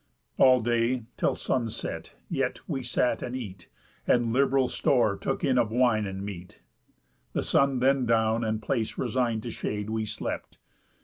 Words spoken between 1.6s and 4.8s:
set, yet, we sat and eat, And lib'ral